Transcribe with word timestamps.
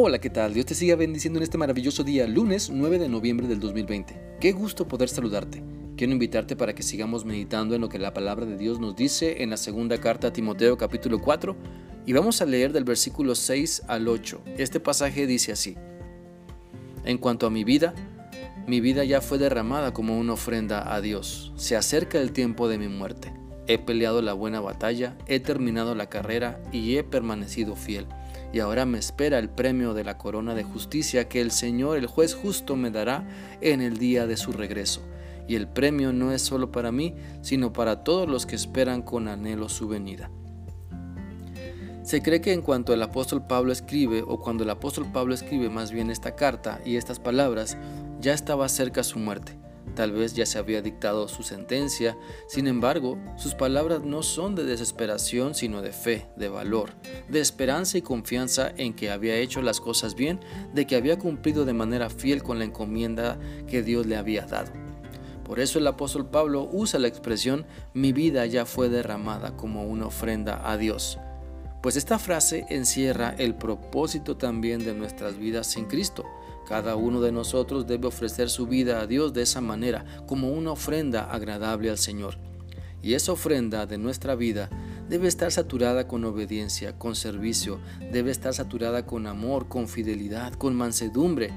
Hola, 0.00 0.20
¿qué 0.20 0.30
tal? 0.30 0.54
Dios 0.54 0.64
te 0.64 0.76
siga 0.76 0.94
bendiciendo 0.94 1.40
en 1.40 1.42
este 1.42 1.58
maravilloso 1.58 2.04
día, 2.04 2.28
lunes 2.28 2.70
9 2.70 3.00
de 3.00 3.08
noviembre 3.08 3.48
del 3.48 3.58
2020. 3.58 4.36
Qué 4.40 4.52
gusto 4.52 4.86
poder 4.86 5.08
saludarte. 5.08 5.60
Quiero 5.96 6.12
invitarte 6.12 6.54
para 6.54 6.72
que 6.72 6.84
sigamos 6.84 7.24
meditando 7.24 7.74
en 7.74 7.80
lo 7.80 7.88
que 7.88 7.98
la 7.98 8.14
palabra 8.14 8.46
de 8.46 8.56
Dios 8.56 8.78
nos 8.78 8.94
dice 8.94 9.42
en 9.42 9.50
la 9.50 9.56
segunda 9.56 9.98
carta 9.98 10.28
a 10.28 10.32
Timoteo 10.32 10.78
capítulo 10.78 11.18
4 11.18 11.56
y 12.06 12.12
vamos 12.12 12.40
a 12.40 12.44
leer 12.44 12.72
del 12.72 12.84
versículo 12.84 13.34
6 13.34 13.82
al 13.88 14.06
8. 14.06 14.40
Este 14.56 14.78
pasaje 14.78 15.26
dice 15.26 15.50
así. 15.50 15.74
En 17.04 17.18
cuanto 17.18 17.48
a 17.48 17.50
mi 17.50 17.64
vida, 17.64 17.92
mi 18.68 18.80
vida 18.80 19.02
ya 19.02 19.20
fue 19.20 19.38
derramada 19.38 19.92
como 19.92 20.16
una 20.16 20.34
ofrenda 20.34 20.94
a 20.94 21.00
Dios. 21.00 21.52
Se 21.56 21.74
acerca 21.74 22.20
el 22.20 22.30
tiempo 22.30 22.68
de 22.68 22.78
mi 22.78 22.86
muerte. 22.86 23.32
He 23.66 23.78
peleado 23.78 24.22
la 24.22 24.32
buena 24.32 24.60
batalla, 24.60 25.18
he 25.26 25.40
terminado 25.40 25.96
la 25.96 26.08
carrera 26.08 26.62
y 26.70 26.98
he 26.98 27.02
permanecido 27.02 27.74
fiel 27.74 28.06
y 28.52 28.60
ahora 28.60 28.86
me 28.86 28.98
espera 28.98 29.38
el 29.38 29.50
premio 29.50 29.94
de 29.94 30.04
la 30.04 30.16
corona 30.16 30.54
de 30.54 30.64
justicia 30.64 31.28
que 31.28 31.40
el 31.40 31.50
Señor, 31.50 31.98
el 31.98 32.06
juez 32.06 32.34
justo, 32.34 32.76
me 32.76 32.90
dará 32.90 33.28
en 33.60 33.80
el 33.80 33.98
día 33.98 34.26
de 34.26 34.36
su 34.36 34.52
regreso. 34.52 35.02
Y 35.46 35.54
el 35.54 35.68
premio 35.68 36.12
no 36.12 36.32
es 36.32 36.42
solo 36.42 36.72
para 36.72 36.92
mí, 36.92 37.14
sino 37.42 37.72
para 37.72 38.04
todos 38.04 38.28
los 38.28 38.46
que 38.46 38.56
esperan 38.56 39.02
con 39.02 39.28
anhelo 39.28 39.68
su 39.68 39.88
venida. 39.88 40.30
Se 42.02 42.22
cree 42.22 42.40
que 42.40 42.54
en 42.54 42.62
cuanto 42.62 42.94
el 42.94 43.02
apóstol 43.02 43.46
Pablo 43.46 43.70
escribe, 43.70 44.24
o 44.26 44.40
cuando 44.40 44.64
el 44.64 44.70
apóstol 44.70 45.06
Pablo 45.12 45.34
escribe 45.34 45.68
más 45.68 45.92
bien 45.92 46.10
esta 46.10 46.34
carta 46.34 46.80
y 46.84 46.96
estas 46.96 47.20
palabras, 47.20 47.76
ya 48.20 48.32
estaba 48.32 48.68
cerca 48.68 49.04
su 49.04 49.18
muerte. 49.18 49.58
Tal 49.98 50.12
vez 50.12 50.32
ya 50.32 50.46
se 50.46 50.60
había 50.60 50.80
dictado 50.80 51.26
su 51.26 51.42
sentencia, 51.42 52.16
sin 52.46 52.68
embargo, 52.68 53.18
sus 53.36 53.56
palabras 53.56 54.04
no 54.04 54.22
son 54.22 54.54
de 54.54 54.62
desesperación, 54.62 55.56
sino 55.56 55.82
de 55.82 55.90
fe, 55.90 56.28
de 56.36 56.48
valor, 56.48 56.90
de 57.28 57.40
esperanza 57.40 57.98
y 57.98 58.02
confianza 58.02 58.70
en 58.76 58.94
que 58.94 59.10
había 59.10 59.34
hecho 59.38 59.60
las 59.60 59.80
cosas 59.80 60.14
bien, 60.14 60.38
de 60.72 60.86
que 60.86 60.94
había 60.94 61.18
cumplido 61.18 61.64
de 61.64 61.72
manera 61.72 62.10
fiel 62.10 62.44
con 62.44 62.60
la 62.60 62.64
encomienda 62.64 63.40
que 63.66 63.82
Dios 63.82 64.06
le 64.06 64.16
había 64.16 64.46
dado. 64.46 64.70
Por 65.42 65.58
eso 65.58 65.80
el 65.80 65.86
apóstol 65.88 66.30
Pablo 66.30 66.68
usa 66.70 67.00
la 67.00 67.08
expresión 67.08 67.66
mi 67.92 68.12
vida 68.12 68.46
ya 68.46 68.66
fue 68.66 68.88
derramada 68.88 69.56
como 69.56 69.82
una 69.82 70.06
ofrenda 70.06 70.70
a 70.70 70.76
Dios. 70.76 71.18
Pues 71.82 71.96
esta 71.96 72.20
frase 72.20 72.66
encierra 72.70 73.34
el 73.36 73.56
propósito 73.56 74.36
también 74.36 74.84
de 74.84 74.94
nuestras 74.94 75.38
vidas 75.38 75.76
en 75.76 75.86
Cristo. 75.86 76.24
Cada 76.68 76.96
uno 76.96 77.22
de 77.22 77.32
nosotros 77.32 77.86
debe 77.86 78.08
ofrecer 78.08 78.50
su 78.50 78.66
vida 78.66 79.00
a 79.00 79.06
Dios 79.06 79.32
de 79.32 79.40
esa 79.40 79.62
manera, 79.62 80.04
como 80.26 80.50
una 80.50 80.72
ofrenda 80.72 81.24
agradable 81.24 81.88
al 81.88 81.96
Señor. 81.96 82.36
Y 83.02 83.14
esa 83.14 83.32
ofrenda 83.32 83.86
de 83.86 83.96
nuestra 83.96 84.34
vida 84.34 84.68
debe 85.08 85.28
estar 85.28 85.50
saturada 85.50 86.06
con 86.06 86.26
obediencia, 86.26 86.98
con 86.98 87.14
servicio, 87.14 87.80
debe 88.12 88.30
estar 88.30 88.52
saturada 88.52 89.06
con 89.06 89.26
amor, 89.26 89.68
con 89.68 89.88
fidelidad, 89.88 90.52
con 90.52 90.74
mansedumbre, 90.76 91.54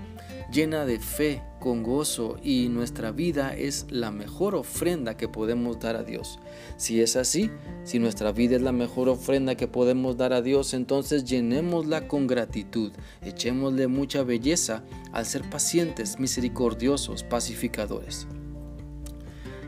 llena 0.52 0.86
de 0.86 1.00
fe, 1.00 1.42
con 1.60 1.84
gozo 1.84 2.38
y 2.44 2.68
nuestra 2.70 3.12
vida 3.12 3.56
es 3.56 3.86
la 3.90 4.12
mejor 4.12 4.56
ofrenda 4.56 5.16
que 5.16 5.30
podemos 5.30 5.80
dar 5.80 5.96
a 5.96 6.04
Dios. 6.04 6.40
Si 6.76 7.02
es 7.02 7.16
así, 7.16 7.50
si 7.84 8.00
nuestra 8.00 8.32
vida 8.32 8.56
es 8.56 8.62
la 8.62 8.72
mejor 8.72 9.08
ofrenda 9.10 9.56
que 9.56 9.68
podemos 9.68 10.18
dar 10.18 10.34
a 10.34 10.42
Dios, 10.42 10.74
entonces 10.74 11.24
llenémosla 11.24 12.08
con 12.08 12.28
gratitud, 12.28 12.92
echémosle 13.22 13.88
mucha 13.88 14.24
belleza 14.24 14.84
al 15.14 15.26
ser 15.26 15.50
pacientes, 15.50 16.20
misericordiosos, 16.20 17.24
pacificadores. 17.24 18.28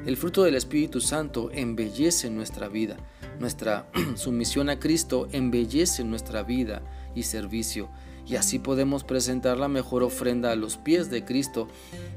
El 0.05 0.17
fruto 0.17 0.43
del 0.43 0.55
Espíritu 0.55 0.99
Santo 0.99 1.49
embellece 1.53 2.29
nuestra 2.29 2.67
vida. 2.67 2.97
Nuestra 3.39 3.89
sumisión 4.15 4.69
a 4.69 4.79
Cristo 4.79 5.29
embellece 5.31 6.03
nuestra 6.03 6.43
vida 6.43 6.81
y 7.15 7.23
servicio 7.23 7.89
y 8.25 8.35
así 8.35 8.59
podemos 8.59 9.03
presentar 9.03 9.57
la 9.57 9.67
mejor 9.67 10.03
ofrenda 10.03 10.51
a 10.51 10.55
los 10.55 10.77
pies 10.77 11.09
de 11.09 11.25
Cristo. 11.25 11.67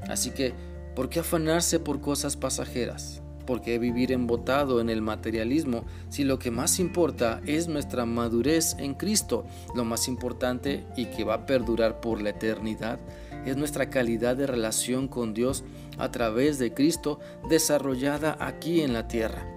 Así 0.07 0.31
que, 0.31 0.53
¿por 0.95 1.09
qué 1.09 1.19
afanarse 1.19 1.79
por 1.79 2.01
cosas 2.01 2.37
pasajeras? 2.37 3.21
¿Por 3.45 3.61
qué 3.61 3.79
vivir 3.79 4.11
embotado 4.11 4.81
en 4.81 4.89
el 4.89 5.01
materialismo 5.01 5.85
si 6.09 6.25
lo 6.25 6.37
que 6.37 6.51
más 6.51 6.79
importa 6.79 7.41
es 7.45 7.69
nuestra 7.69 8.05
madurez 8.05 8.75
en 8.77 8.93
Cristo? 8.93 9.45
Lo 9.73 9.85
más 9.85 10.09
importante 10.09 10.85
y 10.97 11.05
que 11.05 11.23
va 11.23 11.35
a 11.35 11.45
perdurar 11.45 12.01
por 12.01 12.21
la 12.21 12.31
eternidad 12.31 12.99
es 13.45 13.55
nuestra 13.55 13.89
calidad 13.89 14.35
de 14.35 14.47
relación 14.47 15.07
con 15.07 15.33
Dios 15.33 15.63
a 15.97 16.11
través 16.11 16.59
de 16.59 16.73
Cristo 16.73 17.19
desarrollada 17.49 18.35
aquí 18.41 18.81
en 18.81 18.91
la 18.91 19.07
tierra. 19.07 19.47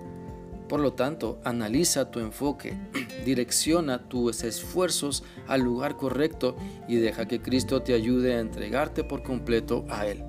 Por 0.69 0.79
lo 0.79 0.93
tanto, 0.93 1.41
analiza 1.43 2.13
tu 2.13 2.21
enfoque, 2.21 2.79
direcciona 3.25 4.09
tus 4.09 4.43
esfuerzos 4.45 5.23
al 5.47 5.63
lugar 5.63 5.97
correcto 5.97 6.57
y 6.89 6.97
deja 6.97 7.27
que 7.27 7.41
Cristo 7.41 7.83
te 7.83 7.95
ayude 7.95 8.35
a 8.35 8.41
entregarte 8.41 9.05
por 9.05 9.23
completo 9.23 9.85
a 9.89 10.07
Él. 10.07 10.25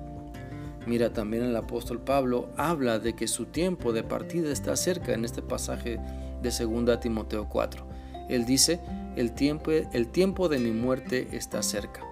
Mira, 0.86 1.12
también 1.12 1.44
el 1.44 1.56
apóstol 1.56 2.00
Pablo 2.00 2.50
habla 2.56 2.98
de 2.98 3.14
que 3.14 3.28
su 3.28 3.46
tiempo 3.46 3.92
de 3.92 4.02
partida 4.02 4.50
está 4.50 4.74
cerca 4.76 5.12
en 5.12 5.24
este 5.24 5.42
pasaje 5.42 5.98
de 6.42 6.50
2 6.50 7.00
Timoteo 7.00 7.48
4. 7.48 7.86
Él 8.28 8.44
dice, 8.44 8.80
el 9.16 9.32
tiempo, 9.32 9.70
el 9.70 10.08
tiempo 10.08 10.48
de 10.48 10.58
mi 10.58 10.72
muerte 10.72 11.28
está 11.32 11.62
cerca. 11.62 12.02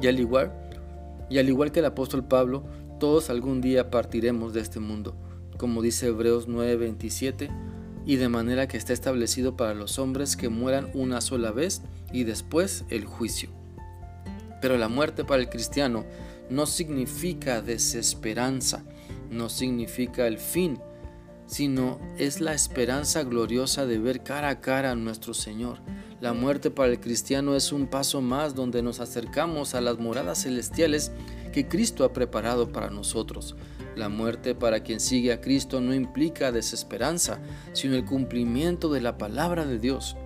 Y 0.00 0.06
al 0.06 0.20
igual, 0.20 0.52
y 1.28 1.38
al 1.38 1.48
igual 1.48 1.72
que 1.72 1.80
el 1.80 1.86
apóstol 1.86 2.24
Pablo, 2.24 2.64
todos 3.00 3.30
algún 3.30 3.60
día 3.60 3.90
partiremos 3.90 4.52
de 4.52 4.60
este 4.60 4.78
mundo 4.78 5.16
como 5.62 5.80
dice 5.80 6.08
Hebreos 6.08 6.48
9:27, 6.48 7.48
y 8.06 8.16
de 8.16 8.28
manera 8.28 8.68
que 8.68 8.76
está 8.76 8.92
establecido 8.92 9.56
para 9.56 9.74
los 9.74 9.98
hombres 9.98 10.36
que 10.36 10.48
mueran 10.48 10.90
una 10.94 11.20
sola 11.20 11.50
vez 11.50 11.82
y 12.12 12.24
después 12.24 12.84
el 12.88 13.04
juicio. 13.04 13.50
Pero 14.60 14.76
la 14.76 14.88
muerte 14.88 15.24
para 15.24 15.42
el 15.42 15.48
cristiano 15.48 16.04
no 16.50 16.66
significa 16.66 17.62
desesperanza, 17.62 18.84
no 19.30 19.48
significa 19.48 20.26
el 20.26 20.38
fin, 20.38 20.78
sino 21.46 21.98
es 22.18 22.40
la 22.40 22.54
esperanza 22.54 23.24
gloriosa 23.24 23.86
de 23.86 23.98
ver 23.98 24.22
cara 24.22 24.48
a 24.48 24.60
cara 24.60 24.90
a 24.90 24.94
nuestro 24.94 25.34
Señor. 25.34 25.80
La 26.20 26.32
muerte 26.32 26.70
para 26.70 26.92
el 26.92 27.00
cristiano 27.00 27.56
es 27.56 27.72
un 27.72 27.88
paso 27.88 28.20
más 28.20 28.54
donde 28.54 28.82
nos 28.82 29.00
acercamos 29.00 29.74
a 29.74 29.80
las 29.80 29.98
moradas 29.98 30.44
celestiales 30.44 31.10
que 31.52 31.66
Cristo 31.66 32.04
ha 32.04 32.12
preparado 32.12 32.70
para 32.70 32.90
nosotros. 32.90 33.56
La 33.94 34.08
muerte 34.08 34.54
para 34.54 34.80
quien 34.80 35.00
sigue 35.00 35.32
a 35.32 35.40
Cristo 35.40 35.80
no 35.80 35.94
implica 35.94 36.50
desesperanza, 36.50 37.40
sino 37.72 37.94
el 37.94 38.06
cumplimiento 38.06 38.90
de 38.90 39.02
la 39.02 39.18
palabra 39.18 39.66
de 39.66 39.78
Dios. 39.78 40.16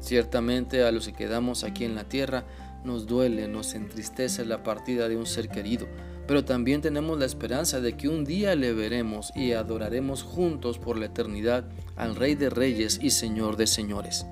Ciertamente 0.00 0.82
a 0.82 0.90
los 0.90 1.06
que 1.06 1.12
quedamos 1.12 1.62
aquí 1.62 1.84
en 1.84 1.94
la 1.94 2.08
tierra 2.08 2.44
nos 2.84 3.06
duele, 3.06 3.46
nos 3.46 3.74
entristece 3.74 4.44
la 4.44 4.64
partida 4.64 5.08
de 5.08 5.16
un 5.16 5.26
ser 5.26 5.48
querido, 5.48 5.86
pero 6.26 6.44
también 6.44 6.80
tenemos 6.80 7.16
la 7.16 7.26
esperanza 7.26 7.80
de 7.80 7.96
que 7.96 8.08
un 8.08 8.24
día 8.24 8.56
le 8.56 8.72
veremos 8.72 9.30
y 9.36 9.52
adoraremos 9.52 10.24
juntos 10.24 10.80
por 10.80 10.98
la 10.98 11.06
eternidad 11.06 11.64
al 11.94 12.16
Rey 12.16 12.34
de 12.34 12.50
Reyes 12.50 12.98
y 13.00 13.10
Señor 13.10 13.56
de 13.56 13.68
Señores. 13.68 14.26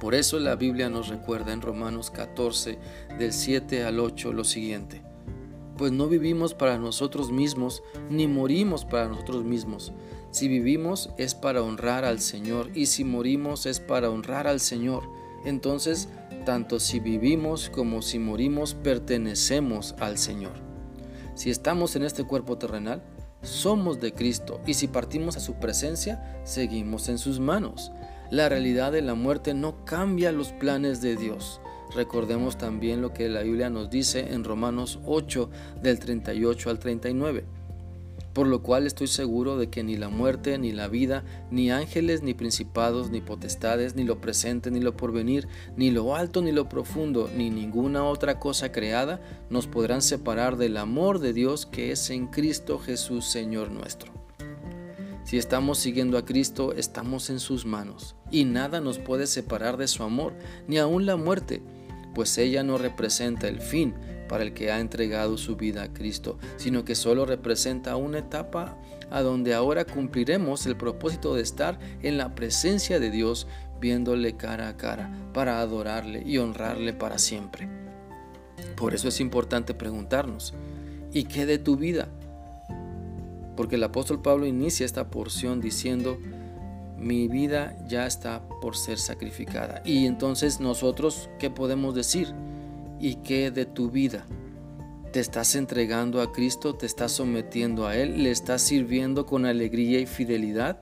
Por 0.00 0.14
eso 0.14 0.40
la 0.40 0.56
Biblia 0.56 0.88
nos 0.88 1.08
recuerda 1.08 1.52
en 1.52 1.60
Romanos 1.60 2.10
14 2.10 2.78
del 3.18 3.32
7 3.34 3.84
al 3.84 4.00
8 4.00 4.32
lo 4.32 4.44
siguiente 4.44 5.11
pues 5.82 5.90
no 5.90 6.06
vivimos 6.06 6.54
para 6.54 6.78
nosotros 6.78 7.32
mismos, 7.32 7.82
ni 8.08 8.28
morimos 8.28 8.84
para 8.84 9.08
nosotros 9.08 9.42
mismos. 9.42 9.92
Si 10.30 10.46
vivimos 10.46 11.10
es 11.18 11.34
para 11.34 11.60
honrar 11.60 12.04
al 12.04 12.20
Señor, 12.20 12.70
y 12.72 12.86
si 12.86 13.02
morimos 13.02 13.66
es 13.66 13.80
para 13.80 14.08
honrar 14.08 14.46
al 14.46 14.60
Señor. 14.60 15.02
Entonces, 15.44 16.08
tanto 16.46 16.78
si 16.78 17.00
vivimos 17.00 17.68
como 17.68 18.00
si 18.00 18.20
morimos, 18.20 18.74
pertenecemos 18.74 19.96
al 19.98 20.18
Señor. 20.18 20.52
Si 21.34 21.50
estamos 21.50 21.96
en 21.96 22.04
este 22.04 22.22
cuerpo 22.22 22.58
terrenal, 22.58 23.02
somos 23.42 24.00
de 24.00 24.14
Cristo, 24.14 24.60
y 24.64 24.74
si 24.74 24.86
partimos 24.86 25.36
a 25.36 25.40
su 25.40 25.54
presencia, 25.54 26.40
seguimos 26.44 27.08
en 27.08 27.18
sus 27.18 27.40
manos. 27.40 27.90
La 28.30 28.48
realidad 28.48 28.92
de 28.92 29.02
la 29.02 29.14
muerte 29.14 29.52
no 29.52 29.84
cambia 29.84 30.30
los 30.30 30.52
planes 30.52 31.02
de 31.02 31.16
Dios. 31.16 31.60
Recordemos 31.94 32.56
también 32.56 33.02
lo 33.02 33.12
que 33.12 33.28
la 33.28 33.42
Biblia 33.42 33.68
nos 33.68 33.90
dice 33.90 34.32
en 34.32 34.44
Romanos 34.44 34.98
8 35.04 35.50
del 35.82 35.98
38 35.98 36.70
al 36.70 36.78
39. 36.78 37.44
Por 38.32 38.46
lo 38.46 38.62
cual 38.62 38.86
estoy 38.86 39.08
seguro 39.08 39.58
de 39.58 39.68
que 39.68 39.82
ni 39.82 39.96
la 39.96 40.08
muerte, 40.08 40.56
ni 40.56 40.72
la 40.72 40.88
vida, 40.88 41.22
ni 41.50 41.70
ángeles, 41.70 42.22
ni 42.22 42.32
principados, 42.32 43.10
ni 43.10 43.20
potestades, 43.20 43.94
ni 43.94 44.04
lo 44.04 44.22
presente, 44.22 44.70
ni 44.70 44.80
lo 44.80 44.96
porvenir, 44.96 45.48
ni 45.76 45.90
lo 45.90 46.16
alto, 46.16 46.40
ni 46.40 46.50
lo 46.50 46.66
profundo, 46.66 47.28
ni 47.36 47.50
ninguna 47.50 48.04
otra 48.04 48.40
cosa 48.40 48.72
creada 48.72 49.20
nos 49.50 49.66
podrán 49.66 50.00
separar 50.00 50.56
del 50.56 50.78
amor 50.78 51.18
de 51.18 51.34
Dios 51.34 51.66
que 51.66 51.92
es 51.92 52.08
en 52.08 52.26
Cristo 52.26 52.78
Jesús 52.78 53.26
Señor 53.26 53.70
nuestro. 53.70 54.12
Si 55.24 55.36
estamos 55.36 55.78
siguiendo 55.78 56.16
a 56.16 56.24
Cristo, 56.24 56.72
estamos 56.72 57.28
en 57.28 57.38
sus 57.38 57.64
manos, 57.64 58.16
y 58.30 58.44
nada 58.44 58.80
nos 58.80 58.98
puede 58.98 59.26
separar 59.26 59.76
de 59.76 59.88
su 59.88 60.02
amor, 60.02 60.32
ni 60.66 60.78
aun 60.78 61.06
la 61.06 61.16
muerte 61.16 61.62
pues 62.14 62.36
ella 62.38 62.62
no 62.62 62.78
representa 62.78 63.48
el 63.48 63.60
fin 63.60 63.94
para 64.28 64.44
el 64.44 64.54
que 64.54 64.70
ha 64.70 64.80
entregado 64.80 65.36
su 65.36 65.56
vida 65.56 65.82
a 65.82 65.92
Cristo, 65.92 66.38
sino 66.56 66.84
que 66.84 66.94
solo 66.94 67.26
representa 67.26 67.96
una 67.96 68.18
etapa 68.18 68.78
a 69.10 69.20
donde 69.20 69.52
ahora 69.52 69.84
cumpliremos 69.84 70.64
el 70.66 70.76
propósito 70.76 71.34
de 71.34 71.42
estar 71.42 71.78
en 72.02 72.16
la 72.16 72.34
presencia 72.34 72.98
de 72.98 73.10
Dios, 73.10 73.46
viéndole 73.78 74.36
cara 74.36 74.68
a 74.68 74.76
cara, 74.76 75.12
para 75.34 75.60
adorarle 75.60 76.22
y 76.24 76.38
honrarle 76.38 76.94
para 76.94 77.18
siempre. 77.18 77.68
Por 78.76 78.94
eso 78.94 79.08
es 79.08 79.20
importante 79.20 79.74
preguntarnos, 79.74 80.54
¿y 81.12 81.24
qué 81.24 81.44
de 81.44 81.58
tu 81.58 81.76
vida? 81.76 82.08
Porque 83.56 83.76
el 83.76 83.84
apóstol 83.84 84.22
Pablo 84.22 84.46
inicia 84.46 84.86
esta 84.86 85.10
porción 85.10 85.60
diciendo, 85.60 86.18
mi 87.02 87.28
vida 87.28 87.76
ya 87.88 88.06
está 88.06 88.48
por 88.60 88.76
ser 88.76 88.98
sacrificada. 88.98 89.82
Y 89.84 90.06
entonces 90.06 90.60
nosotros, 90.60 91.28
¿qué 91.38 91.50
podemos 91.50 91.94
decir? 91.94 92.32
¿Y 93.00 93.16
qué 93.16 93.50
de 93.50 93.66
tu 93.66 93.90
vida? 93.90 94.24
¿Te 95.12 95.20
estás 95.20 95.56
entregando 95.56 96.22
a 96.22 96.32
Cristo? 96.32 96.74
¿Te 96.74 96.86
estás 96.86 97.12
sometiendo 97.12 97.86
a 97.86 97.96
Él? 97.96 98.22
¿Le 98.22 98.30
estás 98.30 98.62
sirviendo 98.62 99.26
con 99.26 99.44
alegría 99.44 100.00
y 100.00 100.06
fidelidad? 100.06 100.80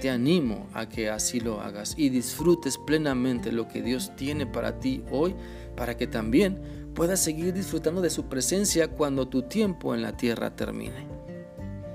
Te 0.00 0.08
animo 0.08 0.66
a 0.72 0.88
que 0.88 1.10
así 1.10 1.38
lo 1.38 1.60
hagas 1.60 1.94
y 1.98 2.08
disfrutes 2.08 2.78
plenamente 2.78 3.52
lo 3.52 3.68
que 3.68 3.82
Dios 3.82 4.12
tiene 4.16 4.46
para 4.46 4.78
ti 4.78 5.02
hoy, 5.10 5.34
para 5.76 5.96
que 5.96 6.06
también 6.06 6.60
puedas 6.94 7.20
seguir 7.20 7.52
disfrutando 7.52 8.00
de 8.00 8.10
su 8.10 8.24
presencia 8.24 8.88
cuando 8.88 9.28
tu 9.28 9.42
tiempo 9.42 9.94
en 9.94 10.02
la 10.02 10.16
tierra 10.16 10.56
termine. 10.56 11.06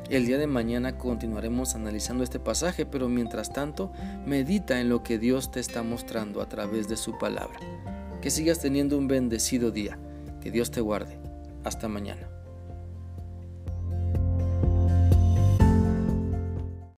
El 0.09 0.25
día 0.25 0.37
de 0.37 0.47
mañana 0.47 0.97
continuaremos 0.97 1.75
analizando 1.75 2.23
este 2.23 2.39
pasaje, 2.39 2.85
pero 2.85 3.09
mientras 3.09 3.51
tanto, 3.51 3.91
medita 4.25 4.79
en 4.79 4.87
lo 4.87 5.03
que 5.03 5.19
Dios 5.19 5.51
te 5.51 5.59
está 5.59 5.83
mostrando 5.83 6.41
a 6.41 6.47
través 6.47 6.87
de 6.87 6.95
su 6.95 7.17
palabra. 7.17 7.59
Que 8.21 8.29
sigas 8.29 8.61
teniendo 8.61 8.97
un 8.97 9.09
bendecido 9.09 9.69
día. 9.69 9.99
Que 10.39 10.49
Dios 10.49 10.71
te 10.71 10.79
guarde. 10.79 11.19
Hasta 11.65 11.89
mañana. 11.89 12.36